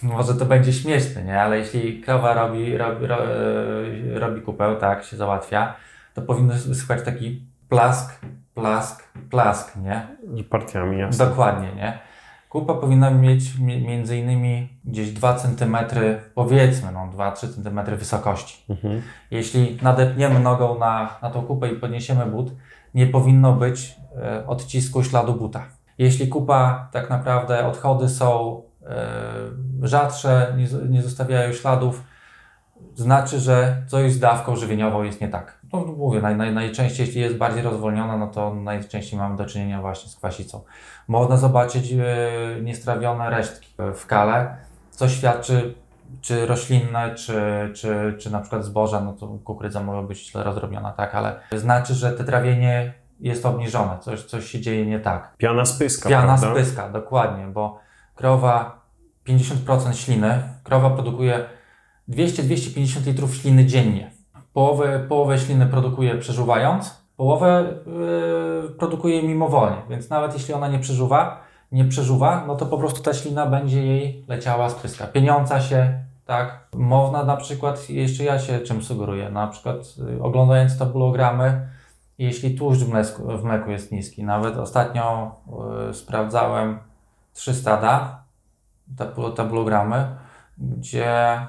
może 0.04 0.34
to 0.34 0.46
będzie 0.46 0.74
śmieszne, 0.74 1.24
nie? 1.24 1.42
ale 1.42 1.58
jeśli 1.58 2.02
krowa 2.02 2.34
robi, 2.34 2.78
robi, 2.78 3.06
e, 3.06 4.20
robi 4.20 4.42
kupeł, 4.42 4.76
tak, 4.76 5.04
się 5.04 5.18
załatwia, 5.18 5.76
to 6.14 6.22
powinno 6.22 6.58
słychać 6.58 7.06
taki 7.06 7.46
plask, 7.70 8.20
plask, 8.56 9.04
plask, 9.30 9.76
nie? 9.76 10.08
I 10.36 10.44
partiami, 10.44 11.00
jasne. 11.00 11.26
Dokładnie, 11.26 11.72
nie? 11.76 12.00
Kupa 12.50 12.74
powinna 12.74 13.12
mieć 13.12 13.60
między 13.60 14.18
innymi 14.18 14.70
gdzieś 14.86 15.12
2 15.12 15.34
cm, 15.34 15.78
powiedzmy, 16.36 16.92
no 16.92 17.10
2-3 17.18 17.36
cm 17.36 17.98
wysokości. 17.98 18.64
Mhm. 18.70 19.02
Jeśli 19.32 19.78
nadepniemy 19.82 20.40
nogą 20.40 20.80
na, 20.80 21.18
na 21.22 21.30
tą 21.30 21.42
kupę 21.42 21.72
i 21.72 21.76
podniesiemy 21.76 22.26
but, 22.26 22.52
nie 22.94 23.08
powinno 23.08 23.54
być 23.54 23.96
e, 24.16 24.48
odcisku 24.48 25.04
śladu 25.04 25.34
buta. 25.34 25.66
Jeśli 25.98 26.28
kupa, 26.28 26.90
tak 26.92 27.10
naprawdę 27.10 27.66
odchody 27.68 28.10
są 28.10 28.62
e, 28.86 29.06
rzadsze, 29.82 30.54
nie, 30.58 30.90
nie 30.90 31.02
zostawiają 31.02 31.54
śladów, 31.54 32.04
znaczy, 32.96 33.40
że 33.40 33.84
coś 33.88 34.12
z 34.12 34.20
dawką 34.20 34.56
żywieniową 34.56 35.04
jest 35.04 35.22
nie 35.22 35.28
tak. 35.28 35.59
No 35.74 35.80
mówię, 35.80 36.22
naj, 36.22 36.36
naj, 36.36 36.54
najczęściej 36.54 37.06
jeśli 37.06 37.22
jest 37.22 37.38
bardziej 37.38 37.64
rozwolniona, 37.64 38.18
no 38.18 38.28
to 38.28 38.56
najczęściej 38.56 39.20
mamy 39.20 39.38
do 39.38 39.46
czynienia 39.46 39.82
właśnie 39.82 40.10
z 40.10 40.16
kwasicą. 40.16 40.62
Można 41.08 41.38
zobaczyć 41.38 41.92
e, 41.92 41.98
niestrawione 42.62 43.30
resztki 43.30 43.74
w 43.96 44.06
kale, 44.06 44.58
co 44.92 45.10
świadczy 45.10 45.74
czy 46.22 46.46
roślinne, 46.46 47.16
czy, 47.16 47.42
czy, 47.76 48.16
czy 48.20 48.32
na 48.32 48.40
przykład 48.40 48.66
zboża, 48.66 49.02
no 49.02 49.14
to 49.14 49.28
kukurydza 49.28 49.84
może 49.84 50.08
być 50.08 50.32
źle 50.32 50.44
rozrobiona, 50.44 50.92
tak, 50.92 51.16
ale 51.16 51.40
znaczy, 51.52 51.94
że 51.94 52.12
te 52.12 52.24
trawienie 52.24 52.94
jest 53.20 53.46
obniżone, 53.46 53.98
coś, 54.02 54.24
coś 54.24 54.46
się 54.46 54.62
dzieje 54.62 54.86
nie 54.86 55.00
tak. 55.00 55.34
Piana 55.38 55.66
spyska, 55.66 56.10
Piana 56.10 56.38
prawda? 56.38 56.62
spyska, 56.62 56.90
dokładnie, 56.90 57.48
bo 57.48 57.80
krowa 58.16 58.82
50% 59.28 59.94
śliny, 59.94 60.44
krowa 60.64 60.90
produkuje 60.90 61.46
200-250 62.10 63.06
litrów 63.06 63.36
śliny 63.36 63.66
dziennie. 63.66 64.12
Połowę, 64.54 65.00
połowę 65.10 65.40
śliny 65.40 65.66
produkuje 65.66 66.16
przeżuwając, 66.16 67.04
połowę 67.18 67.74
yy, 68.64 68.70
produkuje 68.70 69.24
mimowolnie, 69.24 69.78
więc 69.90 70.10
nawet 70.10 70.34
jeśli 70.34 70.54
ona 70.54 70.68
nie 70.68 70.80
przeżuwa, 70.80 71.42
nie 71.72 71.86
przeżuwa, 71.86 72.44
no 72.48 72.56
to 72.56 72.66
po 72.66 72.78
prostu 72.78 73.02
ta 73.02 73.14
ślina 73.14 73.46
będzie 73.46 73.86
jej 73.86 74.26
leciała 74.28 74.70
z 74.70 74.76
pyska, 74.76 75.08
pieniąca 75.08 75.62
się, 75.62 76.04
tak. 76.26 76.68
Można 76.74 77.24
na 77.24 77.38
przykład, 77.38 77.90
jeszcze 77.90 78.24
ja 78.24 78.40
się 78.40 78.60
czym 78.60 78.82
sugeruję, 78.82 79.30
na 79.30 79.48
przykład 79.48 79.98
yy, 79.98 80.24
oglądając 80.24 80.78
tabulogramy, 80.78 81.70
jeśli 82.20 82.56
tłuszcz 82.56 82.82
w 82.82 82.90
mleku, 82.90 83.38
w 83.38 83.44
mleku 83.44 83.72
jest 83.72 83.92
niski. 83.92 84.24
Nawet 84.24 84.58
ostatnio 84.58 85.36
y, 85.90 85.94
sprawdzałem 85.94 86.80
trzy 87.34 87.54
stada, 87.54 88.24
tablogramy, 89.36 90.16
gdzie 90.58 91.40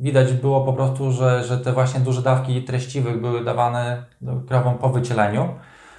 widać 0.00 0.32
było 0.32 0.64
po 0.64 0.72
prostu, 0.72 1.12
że, 1.12 1.44
że 1.44 1.58
te 1.58 1.72
właśnie 1.72 2.00
duże 2.00 2.22
dawki 2.22 2.64
treściwych 2.64 3.20
były 3.20 3.44
dawane 3.44 4.04
krowom 4.48 4.78
po 4.78 4.88
wycieleniu, 4.88 5.48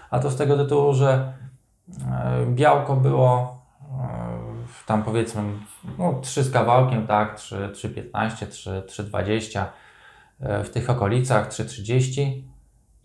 a 0.09 0.19
to 0.19 0.31
z 0.31 0.35
tego 0.35 0.57
tytułu, 0.57 0.93
że 0.93 1.33
y, 1.89 1.93
białko 2.45 2.95
było 2.95 3.61
y, 3.81 4.85
tam 4.85 5.03
powiedzmy 5.03 5.41
no, 5.97 6.19
3 6.21 6.43
z 6.43 6.51
kawałkiem, 6.51 7.07
tak, 7.07 7.37
3,15, 7.37 8.47
3,20 8.85 9.65
w 10.39 10.69
tych 10.69 10.89
okolicach, 10.89 11.49
3,30 11.49 12.41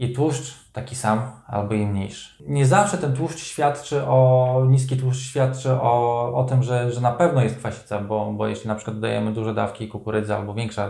i 0.03 0.13
tłuszcz 0.13 0.55
taki 0.73 0.97
sam 0.97 1.23
albo 1.47 1.75
i 1.75 1.87
mniejszy. 1.87 2.45
Nie 2.47 2.67
zawsze 2.67 2.99
ten 2.99 3.13
tłuszcz 3.13 3.39
świadczy 3.39 4.03
o, 4.03 4.63
niski 4.69 4.97
tłuszcz 4.97 5.21
świadczy 5.21 5.73
o, 5.73 6.33
o 6.35 6.45
tym, 6.45 6.63
że, 6.63 6.93
że 6.93 7.01
na 7.01 7.13
pewno 7.13 7.43
jest 7.43 7.57
kwasica, 7.57 7.99
bo, 7.99 8.33
bo 8.33 8.47
jeśli 8.47 8.69
na 8.69 8.75
przykład 8.75 8.97
dodajemy 8.97 9.33
duże 9.33 9.55
dawki 9.55 9.89
kukurydzy 9.89 10.35
albo 10.35 10.55
większa, 10.55 10.89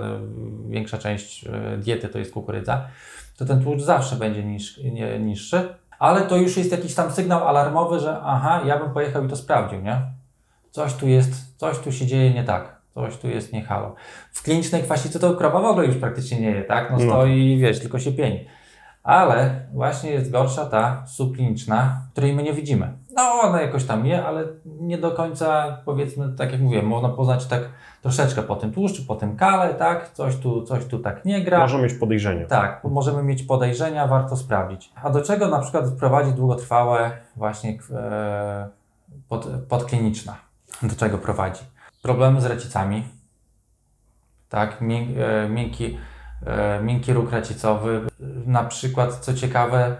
większa 0.69 0.99
część 0.99 1.45
e, 1.45 1.79
diety 1.79 2.09
to 2.09 2.19
jest 2.19 2.33
kukurydza, 2.33 2.87
to 3.37 3.45
ten 3.45 3.63
tłuszcz 3.63 3.83
zawsze 3.83 4.17
będzie 4.17 4.45
niż, 4.45 4.79
nie, 4.79 5.19
niższy, 5.19 5.75
ale 5.99 6.21
to 6.21 6.37
już 6.37 6.57
jest 6.57 6.73
jakiś 6.73 6.95
tam 6.95 7.13
sygnał 7.13 7.49
alarmowy, 7.49 8.01
że 8.01 8.21
aha, 8.23 8.63
ja 8.65 8.79
bym 8.79 8.93
pojechał 8.93 9.25
i 9.25 9.29
to 9.29 9.37
sprawdził, 9.37 9.81
nie? 9.81 10.01
Coś 10.71 10.95
tu 10.95 11.09
jest, 11.09 11.59
coś 11.59 11.79
tu 11.79 11.93
się 11.93 12.07
dzieje 12.07 12.35
nie 12.35 12.45
tak. 12.45 12.83
Coś 12.95 13.17
tu 13.17 13.29
jest 13.29 13.53
nie 13.53 13.63
halo. 13.63 13.95
W 14.33 14.43
klinicznej 14.43 14.83
kwasicy 14.83 15.21
to 15.21 15.35
krowa 15.35 15.61
w 15.61 15.65
ogóle 15.65 15.87
już 15.87 15.97
praktycznie 15.97 16.41
nie 16.41 16.51
je, 16.51 16.65
tak? 16.65 16.91
No, 16.91 16.99
no. 16.99 17.05
stoi, 17.05 17.55
no. 17.55 17.61
wiesz, 17.61 17.81
tylko 17.81 17.99
się 17.99 18.13
pieni. 18.13 18.47
Ale 19.03 19.67
właśnie 19.73 20.11
jest 20.11 20.31
gorsza 20.31 20.67
ta 20.67 21.07
subkliniczna, 21.07 22.03
której 22.13 22.33
my 22.33 22.43
nie 22.43 22.53
widzimy. 22.53 22.93
No, 23.17 23.23
ona 23.43 23.63
jakoś 23.63 23.85
tam 23.85 24.07
je, 24.07 24.25
ale 24.25 24.45
nie 24.65 24.99
do 24.99 25.11
końca, 25.11 25.79
powiedzmy, 25.85 26.33
tak 26.37 26.53
jak 26.53 26.61
mówiłem, 26.61 26.87
można 26.87 27.09
poznać 27.09 27.47
tak 27.47 27.63
troszeczkę 28.03 28.43
po 28.43 28.57
tym 28.57 28.73
tłuszczu, 28.73 29.03
po 29.07 29.15
tym 29.15 29.37
kale, 29.37 29.75
tak? 29.75 30.11
Coś 30.13 30.37
tu, 30.37 30.63
coś 30.63 30.85
tu 30.85 30.99
tak 30.99 31.25
nie 31.25 31.45
gra. 31.45 31.59
Możemy 31.59 31.83
mieć 31.83 31.95
podejrzenia. 31.95 32.47
Tak, 32.47 32.85
możemy 32.85 33.23
mieć 33.23 33.43
podejrzenia, 33.43 34.07
warto 34.07 34.37
sprawdzić. 34.37 34.93
A 35.03 35.11
do 35.11 35.23
czego 35.23 35.49
na 35.49 35.59
przykład 35.59 35.91
prowadzi 35.91 36.33
długotrwałe 36.33 37.11
właśnie 37.37 37.79
e, 37.95 38.69
pod, 39.29 39.49
podkliniczna? 39.69 40.37
Do 40.83 40.97
czego 40.97 41.19
prowadzi? 41.19 41.65
Problemy 42.03 42.41
z 42.41 42.47
racicami, 42.47 43.05
tak? 44.49 44.79
E, 44.83 45.49
miękki 45.49 45.99
miękki 46.83 47.13
róg 47.13 47.33
racicowy. 47.33 48.01
Na 48.47 48.65
przykład, 48.65 49.17
co 49.17 49.35
ciekawe, 49.35 49.97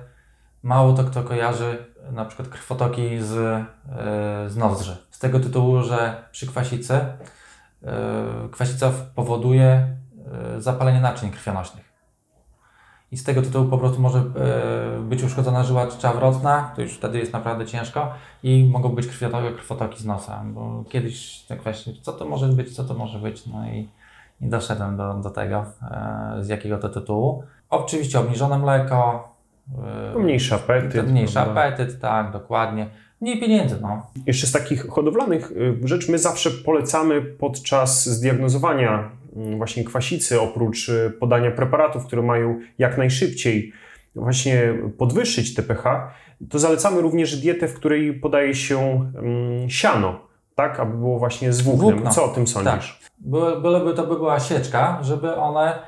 mało 0.63 0.93
to 0.93 1.05
kto 1.05 1.23
kojarzy 1.23 1.85
na 2.13 2.25
przykład 2.25 2.49
krwotoki 2.49 3.23
z, 3.23 3.33
e, 3.33 3.65
z 4.51 4.57
nozdrzy. 4.57 4.97
Z 5.11 5.19
tego 5.19 5.41
tytułu, 5.41 5.83
że 5.83 6.25
przy 6.33 6.47
kwasicy 6.47 6.95
e, 6.95 7.17
kwasica 8.51 8.93
powoduje 9.15 9.97
zapalenie 10.59 11.01
naczyń 11.01 11.31
krwionośnych. 11.31 11.93
I 13.13 13.17
z 13.17 13.25
tego 13.25 13.43
tytułu 13.43 13.69
po 13.69 13.79
prostu 13.79 14.01
może 14.01 14.23
być 15.01 15.23
uszkodzona 15.23 15.65
żyła 15.65 15.87
czawrotna, 15.87 16.73
to 16.77 16.83
już 16.83 16.93
wtedy 16.93 17.19
jest 17.19 17.33
naprawdę 17.33 17.67
ciężko 17.67 18.15
i 18.43 18.69
mogą 18.73 18.89
być 18.89 19.07
krwotoki, 19.07 19.55
krwotoki 19.55 20.03
z 20.03 20.05
nosa. 20.05 20.43
Bo 20.45 20.85
kiedyś 20.91 21.45
tak 21.49 21.63
właśnie, 21.63 21.93
co 22.03 22.13
to 22.13 22.25
może 22.25 22.49
być, 22.49 22.77
co 22.77 22.85
to 22.85 22.95
może 22.95 23.19
być, 23.19 23.47
no 23.47 23.67
i 23.67 23.89
i 24.43 24.47
doszedłem 24.47 24.97
do, 24.97 25.15
do 25.15 25.31
tego, 25.31 25.65
e, 25.91 26.37
z 26.41 26.49
jakiego 26.49 26.79
to 26.79 26.89
tytułu. 26.89 27.45
Oczywiście 27.71 28.21
obniżone 28.21 28.59
mleko. 28.59 29.29
E, 30.15 30.19
mniejszy 30.19 30.55
apetyt. 30.55 31.11
Mniejszy 31.11 31.41
apetyt, 31.41 32.01
tak, 32.01 32.33
dokładnie. 32.33 32.87
Mniej 33.21 33.41
pieniędzy, 33.41 33.79
no. 33.81 34.07
Jeszcze 34.27 34.47
z 34.47 34.53
takich 34.53 34.89
hodowlanych 34.89 35.53
e, 35.85 35.89
rzeczy 35.89 36.13
my 36.13 36.19
zawsze 36.19 36.51
polecamy 36.51 37.23
podczas 37.23 38.09
zdiagnozowania 38.09 39.11
mm, 39.37 39.57
właśnie 39.57 39.85
kwasicy, 39.85 40.41
oprócz 40.41 40.91
podania 41.21 41.51
preparatów, 41.51 42.07
które 42.07 42.23
mają 42.23 42.61
jak 42.79 42.99
najszybciej 42.99 43.73
właśnie 44.15 44.75
podwyższyć 44.99 45.55
te 45.55 45.63
pH, 45.63 46.11
to 46.51 46.59
zalecamy 46.59 47.01
również 47.01 47.37
dietę, 47.37 47.69
w 47.69 47.75
której 47.75 48.15
podaje 48.15 48.55
się 48.55 48.79
mm, 48.79 49.71
siano, 49.71 50.21
tak, 50.55 50.81
aby 50.81 50.97
było 50.97 51.19
właśnie 51.19 51.53
z 51.53 51.61
włóknem. 51.61 52.11
Co 52.11 52.25
o 52.25 52.29
tym 52.29 52.47
sądzisz? 52.47 52.99
Tak 52.99 53.02
byleby 53.63 53.95
to 53.95 54.07
by 54.07 54.15
była 54.17 54.41
sieczka, 54.41 54.99
żeby 55.03 55.37
one 55.37 55.79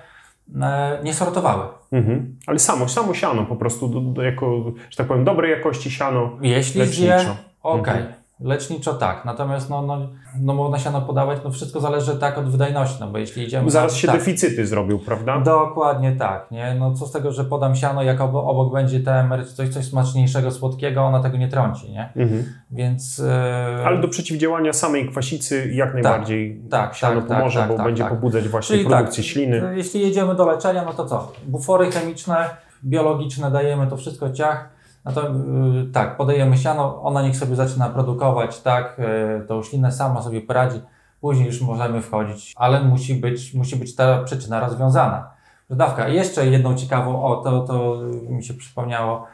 e, 0.62 0.99
nie 1.05 1.14
sortowały. 1.14 1.64
Mhm. 1.93 2.37
Ale 2.47 2.59
samo, 2.59 2.88
samo 2.88 3.14
siano 3.14 3.47
po 3.47 3.57
prostu, 3.57 3.88
do, 3.88 4.00
do, 4.00 4.23
jako, 4.23 4.73
że 4.91 4.97
tak 4.97 5.07
powiem, 5.07 5.25
dobrej 5.25 5.50
jakości 5.50 5.91
siano 5.91 6.31
Jeśli 6.41 6.87
zje, 6.87 7.26
ok. 7.62 7.88
Mhm. 7.88 8.24
Leczniczo 8.41 8.95
tak, 8.95 9.25
natomiast 9.25 9.71
no, 9.71 9.83
no, 9.83 9.99
no 10.41 10.55
można 10.55 10.79
siano 10.79 11.03
podawać, 11.03 11.38
no 11.45 11.50
wszystko 11.50 11.81
zależy 11.81 12.17
tak 12.17 12.38
od 12.38 12.49
wydajności, 12.49 12.97
no 13.00 13.09
bo 13.09 13.19
jeśli 13.19 13.45
idziemy... 13.45 13.71
Zaraz 13.71 13.93
na, 13.93 13.99
się 13.99 14.07
tak, 14.09 14.17
deficyty 14.17 14.67
zrobił, 14.67 14.99
prawda? 14.99 15.41
Dokładnie 15.41 16.12
tak, 16.12 16.50
nie? 16.50 16.76
No 16.79 16.95
co 16.95 17.07
z 17.07 17.12
tego, 17.12 17.33
że 17.33 17.45
podam 17.45 17.76
siano, 17.76 18.03
jak 18.03 18.21
obok, 18.21 18.49
obok 18.49 18.73
będzie 18.73 19.00
TMR, 19.00 19.47
coś, 19.55 19.69
coś 19.69 19.85
smaczniejszego, 19.85 20.50
słodkiego, 20.50 21.03
ona 21.03 21.23
tego 21.23 21.37
nie 21.37 21.49
trąci, 21.49 21.93
nie? 21.93 22.12
Mhm. 22.17 22.45
Więc... 22.71 23.21
e, 23.21 23.83
Ale 23.87 24.00
do 24.00 24.09
przeciwdziałania 24.09 24.73
samej 24.73 25.09
kwasicy 25.09 25.71
jak 25.73 25.95
najbardziej 25.95 26.62
tak, 26.71 26.95
siano 26.95 27.21
tak, 27.21 27.29
tak, 27.29 27.38
pomoże, 27.38 27.61
tak, 27.61 27.69
bo 27.69 27.76
tak, 27.76 27.87
będzie 27.87 28.03
tak. 28.03 28.12
pobudzać 28.12 28.49
właśnie 28.49 28.76
Czyli 28.76 28.88
produkcję 28.88 29.25
tak, 29.25 29.33
śliny. 29.33 29.73
Jeśli 29.76 30.00
jedziemy 30.00 30.35
do 30.35 30.47
leczenia, 30.47 30.85
no 30.85 30.93
to 30.93 31.07
co? 31.07 31.33
Bufory 31.47 31.91
chemiczne, 31.91 32.50
biologiczne, 32.85 33.50
dajemy 33.50 33.87
to 33.87 33.97
wszystko 33.97 34.31
ciach. 34.31 34.74
No 35.04 35.12
to 35.12 35.20
yy, 35.23 35.90
tak, 35.92 36.16
podajemy 36.16 36.58
siano, 36.58 37.02
ona 37.02 37.23
niech 37.23 37.37
sobie 37.37 37.56
zaczyna 37.56 37.88
produkować, 37.88 38.61
tak, 38.61 38.96
yy, 38.99 39.46
tą 39.46 39.62
ślinę 39.62 39.92
sama 39.92 40.23
sobie 40.23 40.40
poradzi, 40.40 40.80
później 41.20 41.46
już 41.46 41.61
możemy 41.61 42.02
wchodzić, 42.02 42.52
ale 42.56 42.84
musi 42.84 43.14
być, 43.14 43.54
musi 43.54 43.76
być 43.76 43.94
ta 43.94 44.23
przyczyna 44.23 44.61
rozwiązana. 44.61 45.30
Dawka. 45.70 46.08
Jeszcze 46.08 46.46
jedną 46.46 46.75
ciekawą, 46.75 47.23
o 47.23 47.37
to, 47.37 47.61
to 47.61 48.00
mi 48.28 48.44
się 48.44 48.54
przypomniało, 48.54 49.26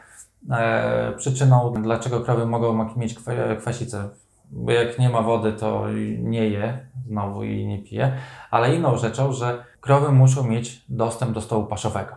e, 0.51 1.13
przyczyną, 1.17 1.73
dlaczego 1.81 2.21
krowy 2.21 2.45
mogą 2.45 2.95
mieć 2.95 3.13
kwa- 3.13 3.55
kwasicę. 3.59 4.09
Bo 4.51 4.71
jak 4.71 4.99
nie 4.99 5.09
ma 5.09 5.21
wody, 5.21 5.53
to 5.53 5.85
nie 6.19 6.49
je 6.49 6.87
znowu 7.07 7.43
i 7.43 7.65
nie 7.65 7.79
pije. 7.79 8.17
Ale 8.51 8.75
inną 8.75 8.97
rzeczą, 8.97 9.33
że 9.33 9.63
krowy 9.81 10.11
muszą 10.11 10.43
mieć 10.43 10.85
dostęp 10.89 11.31
do 11.31 11.41
stołu 11.41 11.65
paszowego. 11.65 12.15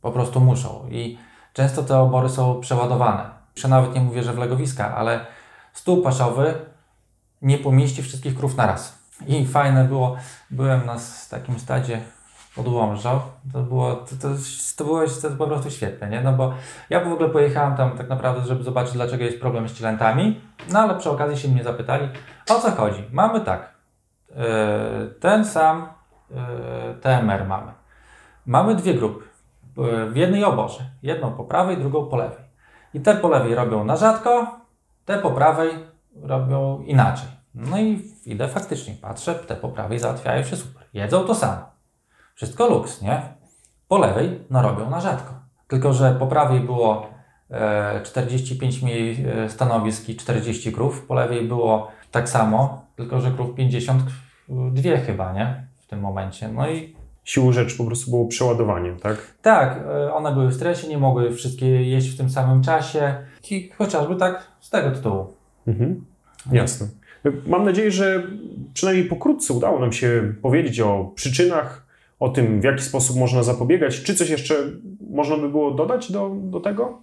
Po 0.00 0.10
prostu 0.10 0.40
muszą. 0.40 0.88
I 0.90 1.18
często 1.52 1.82
te 1.82 1.98
obory 1.98 2.28
są 2.28 2.60
przeładowane. 2.60 3.30
Jeszcze 3.56 3.68
nawet 3.68 3.94
nie 3.94 4.00
mówię, 4.00 4.22
że 4.22 4.32
w 4.32 4.38
legowiska, 4.38 4.96
ale 4.96 5.26
stół 5.72 6.02
paszowy 6.02 6.54
nie 7.42 7.58
pomieści 7.58 8.02
wszystkich 8.02 8.38
krów 8.38 8.56
na 8.56 8.66
raz. 8.66 8.98
I 9.26 9.46
fajne 9.46 9.84
było, 9.84 10.16
byłem 10.50 10.86
na 10.86 10.96
takim 11.30 11.58
stadzie 11.58 12.00
pod 12.56 12.68
Łomżą, 12.68 13.20
to 13.52 13.62
było, 13.62 13.94
to, 13.94 14.16
to, 14.20 14.28
to 14.76 14.84
było 14.84 15.06
to 15.22 15.30
po 15.30 15.46
prostu 15.46 15.70
świetne, 15.70 16.08
nie? 16.08 16.20
No 16.20 16.32
bo 16.32 16.54
ja 16.90 17.04
w 17.04 17.12
ogóle 17.12 17.28
pojechałem 17.28 17.76
tam 17.76 17.98
tak 17.98 18.08
naprawdę, 18.08 18.46
żeby 18.46 18.62
zobaczyć, 18.62 18.92
dlaczego 18.92 19.24
jest 19.24 19.40
problem 19.40 19.68
z 19.68 19.72
cielętami, 19.72 20.40
no 20.72 20.78
ale 20.78 20.94
przy 20.94 21.10
okazji 21.10 21.38
się 21.38 21.48
mnie 21.48 21.64
zapytali, 21.64 22.08
o 22.50 22.60
co 22.60 22.70
chodzi? 22.70 23.04
Mamy 23.12 23.40
tak, 23.40 23.74
yy, 24.28 24.36
ten 25.20 25.44
sam 25.44 25.88
yy, 26.30 26.36
TMR 27.00 27.46
mamy. 27.46 27.72
Mamy 28.46 28.74
dwie 28.74 28.94
grupy 28.94 29.29
w 30.10 30.16
jednej 30.16 30.44
oborze, 30.44 30.90
jedną 31.02 31.32
po 31.32 31.44
prawej, 31.44 31.78
drugą 31.78 32.06
po 32.06 32.16
lewej. 32.16 32.44
I 32.94 33.00
te 33.00 33.14
po 33.14 33.28
lewej 33.28 33.54
robią 33.54 33.84
na 33.84 33.96
rzadko, 33.96 34.60
te 35.04 35.18
po 35.18 35.30
prawej 35.30 35.70
robią 36.22 36.82
inaczej. 36.82 37.28
No 37.54 37.78
i 37.78 38.02
idę 38.26 38.48
faktycznie, 38.48 38.94
patrzę, 38.94 39.34
te 39.34 39.56
po 39.56 39.68
prawej 39.68 39.98
załatwiają 39.98 40.44
się 40.44 40.56
super. 40.56 40.82
Jedzą 40.94 41.24
to 41.24 41.34
samo. 41.34 41.62
Wszystko 42.34 42.68
luks, 42.68 43.02
nie? 43.02 43.22
Po 43.88 43.98
lewej 43.98 44.44
no 44.50 44.62
robią 44.62 44.90
na 44.90 45.00
rzadko. 45.00 45.34
Tylko, 45.68 45.92
że 45.92 46.14
po 46.14 46.26
prawej 46.26 46.60
było 46.60 47.06
e, 47.50 48.00
45 48.02 48.82
mniej 48.82 49.26
e, 49.26 49.48
stanowisk 49.48 50.08
i 50.08 50.16
40 50.16 50.72
krów, 50.72 51.06
po 51.06 51.14
lewej 51.14 51.48
było 51.48 51.88
tak 52.10 52.28
samo, 52.28 52.86
tylko 52.96 53.20
że 53.20 53.30
krów 53.30 53.54
52 53.54 54.96
chyba, 55.06 55.32
nie? 55.32 55.66
W 55.78 55.86
tym 55.86 56.00
momencie. 56.00 56.48
No 56.48 56.70
i 56.70 56.96
Siłą 57.30 57.52
rzeczy 57.52 57.76
po 57.76 57.84
prostu 57.84 58.10
było 58.10 58.26
przeładowanie, 58.26 58.92
tak? 59.02 59.16
tak, 59.42 59.80
e, 59.88 60.14
one 60.14 60.32
były 60.32 60.48
w 60.48 60.54
stresie, 60.54 60.88
nie 60.88 60.98
mogły 60.98 61.34
wszystkie 61.34 61.66
jeść 61.66 62.08
w 62.08 62.16
tym 62.16 62.30
samym 62.30 62.62
czasie. 62.62 63.14
I 63.50 63.70
chociażby 63.78 64.16
tak 64.16 64.46
z 64.60 64.70
tego 64.70 64.90
tytułu. 64.90 65.26
Mhm. 65.66 66.04
Jasne. 66.52 66.88
Mam 67.46 67.64
nadzieję, 67.64 67.90
że 67.90 68.22
przynajmniej 68.74 69.06
pokrótce 69.08 69.54
udało 69.54 69.80
nam 69.80 69.92
się 69.92 70.34
powiedzieć 70.42 70.80
o 70.80 71.12
przyczynach, 71.14 71.86
o 72.20 72.28
tym, 72.28 72.60
w 72.60 72.64
jaki 72.64 72.82
sposób 72.82 73.16
można 73.16 73.42
zapobiegać. 73.42 74.02
Czy 74.02 74.14
coś 74.14 74.30
jeszcze 74.30 74.54
można 75.10 75.36
by 75.36 75.48
było 75.48 75.70
dodać 75.70 76.12
do, 76.12 76.36
do 76.42 76.60
tego? 76.60 76.98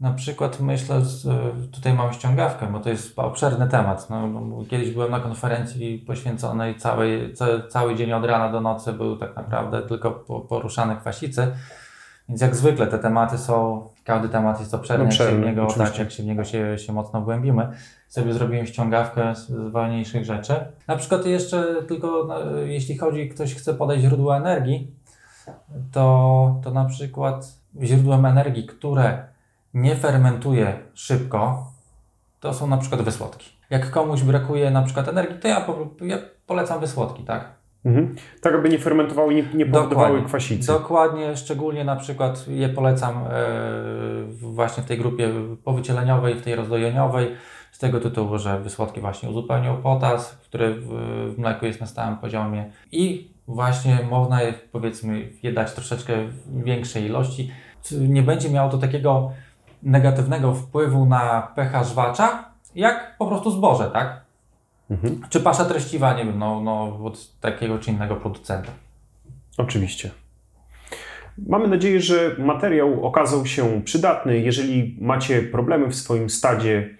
Na 0.00 0.12
przykład 0.12 0.60
myślę, 0.60 1.00
że 1.04 1.38
tutaj 1.72 1.94
mam 1.94 2.12
ściągawkę, 2.12 2.66
bo 2.72 2.80
to 2.80 2.88
jest 2.90 3.18
obszerny 3.18 3.68
temat. 3.68 4.10
No, 4.10 4.40
kiedyś 4.70 4.90
byłem 4.90 5.10
na 5.10 5.20
konferencji 5.20 5.98
poświęconej 5.98 6.76
całej, 6.78 7.34
ca, 7.34 7.46
cały 7.68 7.94
dzień 7.96 8.12
od 8.12 8.24
rana 8.24 8.52
do 8.52 8.60
nocy 8.60 8.92
był 8.92 9.16
tak 9.16 9.36
naprawdę 9.36 9.82
tylko 9.82 10.10
po- 10.10 10.40
poruszane 10.40 10.96
kwasicy. 10.96 11.46
Więc 12.28 12.40
jak 12.40 12.56
zwykle 12.56 12.86
te 12.86 12.98
tematy 12.98 13.38
są, 13.38 13.88
każdy 14.04 14.28
temat 14.28 14.60
jest 14.60 14.74
obszerny, 14.74 15.04
jak 15.04 15.12
się 15.12 15.24
w 15.24 15.26
Obszerny, 15.26 15.46
niego, 15.46 15.62
oczywiście. 15.62 15.90
tak, 15.90 15.98
jak 15.98 16.10
się 16.10 16.22
w 16.22 16.26
niego 16.26 16.44
się, 16.44 16.78
się 16.78 16.92
mocno 16.92 17.20
wgłębimy. 17.20 17.68
Sobie 18.08 18.32
zrobiłem 18.32 18.66
ściągawkę 18.66 19.34
z, 19.36 19.48
z 19.48 19.70
wolniejszych 19.72 20.24
rzeczy. 20.24 20.54
Na 20.88 20.96
przykład 20.96 21.26
jeszcze 21.26 21.82
tylko, 21.88 22.24
no, 22.28 22.56
jeśli 22.60 22.98
chodzi, 22.98 23.28
ktoś 23.28 23.54
chce 23.54 23.74
podać 23.74 24.00
źródło 24.00 24.36
energii, 24.36 24.90
to, 25.92 26.60
to 26.64 26.70
na 26.70 26.84
przykład 26.84 27.52
źródłem 27.82 28.26
energii, 28.26 28.66
które 28.66 29.28
nie 29.74 29.96
fermentuje 29.96 30.78
szybko, 30.94 31.72
to 32.40 32.54
są 32.54 32.66
na 32.66 32.76
przykład 32.76 33.02
wysłodki. 33.02 33.50
Jak 33.70 33.90
komuś 33.90 34.22
brakuje 34.22 34.70
na 34.70 34.82
przykład 34.82 35.08
energii, 35.08 35.38
to 35.38 35.48
ja, 35.48 35.60
po, 35.60 35.88
ja 36.00 36.18
polecam 36.46 36.80
wysłodki, 36.80 37.22
tak? 37.24 37.58
Mhm. 37.84 38.14
Tak, 38.40 38.54
aby 38.54 38.68
nie 38.68 38.78
fermentowały 38.78 39.34
nie, 39.34 39.42
nie 39.54 39.66
powodowały 39.66 40.06
Dokładnie. 40.08 40.28
kwasicy. 40.28 40.66
Dokładnie, 40.66 41.36
szczególnie 41.36 41.84
na 41.84 41.96
przykład 41.96 42.48
je 42.48 42.68
polecam 42.68 43.14
e, 43.16 43.30
właśnie 44.40 44.82
w 44.82 44.86
tej 44.86 44.98
grupie 44.98 45.30
powycieleniowej, 45.64 46.34
w 46.34 46.42
tej 46.42 46.54
rozdojeniowej, 46.54 47.28
z 47.72 47.78
tego 47.78 48.00
tytułu, 48.00 48.38
że 48.38 48.60
wysłodki 48.60 49.00
właśnie 49.00 49.30
uzupełnią 49.30 49.82
potas, 49.82 50.30
który 50.30 50.74
w, 50.74 50.88
w 51.34 51.38
mleku 51.38 51.66
jest 51.66 51.80
na 51.80 51.86
stałym 51.86 52.16
poziomie 52.16 52.70
i 52.92 53.30
właśnie 53.48 53.98
można 54.10 54.42
je 54.42 54.52
powiedzmy 54.52 55.30
je 55.42 55.52
dać 55.52 55.72
troszeczkę 55.72 56.12
w 56.26 56.64
większej 56.64 57.04
ilości. 57.04 57.50
Nie 57.92 58.22
będzie 58.22 58.50
miało 58.50 58.70
to 58.70 58.78
takiego 58.78 59.30
negatywnego 59.82 60.54
wpływu 60.54 61.06
na 61.06 61.52
pH 61.54 61.84
żwacza, 61.84 62.44
jak 62.74 63.16
po 63.18 63.26
prostu 63.26 63.50
zboże, 63.50 63.90
tak? 63.92 64.20
Mhm. 64.90 65.20
Czy 65.30 65.40
pasza 65.40 65.64
treściwa, 65.64 66.14
nie 66.14 66.24
wiem, 66.24 66.38
no, 66.38 66.60
no 66.60 66.98
od 67.04 67.40
takiego 67.40 67.78
czy 67.78 67.90
innego 67.90 68.16
producenta. 68.16 68.72
Oczywiście. 69.58 70.10
Mamy 71.46 71.68
nadzieję, 71.68 72.00
że 72.00 72.34
materiał 72.38 73.06
okazał 73.06 73.46
się 73.46 73.82
przydatny. 73.82 74.38
Jeżeli 74.38 74.96
macie 75.00 75.42
problemy 75.42 75.88
w 75.88 75.94
swoim 75.94 76.30
stadzie 76.30 76.96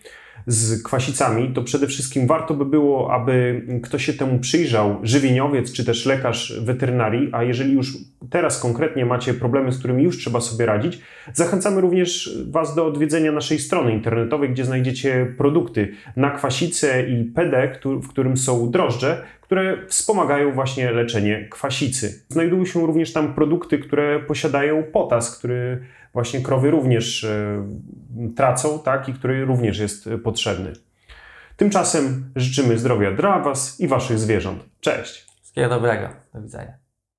z 0.49 0.83
kwasicami, 0.83 1.49
to 1.55 1.63
przede 1.63 1.87
wszystkim 1.87 2.27
warto 2.27 2.55
by 2.55 2.65
było, 2.65 3.13
aby 3.15 3.63
ktoś 3.83 4.05
się 4.05 4.13
temu 4.13 4.39
przyjrzał, 4.39 4.97
żywieniowiec 5.03 5.73
czy 5.73 5.85
też 5.85 6.07
lekarz 6.07 6.61
weterynarii, 6.61 7.29
a 7.33 7.43
jeżeli 7.43 7.73
już 7.73 7.97
teraz 8.31 8.61
konkretnie 8.61 9.07
macie 9.07 9.35
problemy, 9.35 9.73
z 9.73 9.79
którymi 9.79 10.03
już 10.03 10.19
trzeba 10.19 10.41
sobie 10.41 10.67
radzić, 10.67 10.99
zachęcamy 11.33 11.81
również 11.81 12.39
Was 12.51 12.75
do 12.75 12.87
odwiedzenia 12.87 13.33
naszej 13.33 13.59
strony 13.59 13.93
internetowej, 13.93 14.51
gdzie 14.51 14.65
znajdziecie 14.65 15.35
produkty 15.39 15.93
na 16.17 16.31
kwasicę 16.31 17.09
i 17.09 17.25
PD, 17.25 17.79
w 17.85 18.09
którym 18.09 18.37
są 18.37 18.71
drożdże, 18.71 19.23
które 19.41 19.87
wspomagają 19.87 20.53
właśnie 20.53 20.91
leczenie 20.91 21.49
kwasicy. 21.51 22.23
Znajdują 22.29 22.65
się 22.65 22.87
również 22.87 23.13
tam 23.13 23.35
produkty, 23.35 23.79
które 23.79 24.21
posiadają 24.21 24.83
potas, 24.83 25.39
który 25.39 25.79
właśnie 26.13 26.41
krowy 26.41 26.71
również 26.71 27.25
e, 27.25 27.67
tracą, 28.37 28.79
tak, 28.79 29.09
i 29.09 29.15
który 29.15 29.45
również 29.45 29.79
jest 29.79 30.09
potrzebny. 30.25 30.73
Tymczasem 31.57 32.31
życzymy 32.37 32.79
zdrowia 32.79 33.13
dla 33.13 33.39
Was 33.39 33.81
i 33.81 33.89
Waszych 33.89 34.19
zwierząt. 34.19 34.65
Cześć! 34.81 35.27
Wszystkiego 35.43 35.69
dobrego. 35.69 36.09
Do 36.35 36.43
widzenia. 36.43 36.88